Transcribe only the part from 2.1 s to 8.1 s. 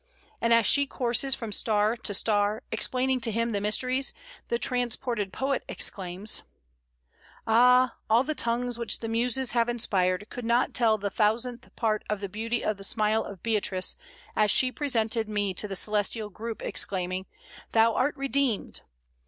star, explaining to him the mysteries, the transported poet exclaims: "Ah,